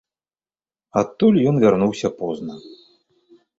[1.01, 2.53] Адтуль ён вярнуўся позна.